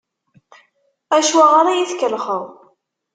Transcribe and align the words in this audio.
Acuɣer 1.17 1.65
i 1.69 1.73
yi-tkellxeḍ? 1.79 2.43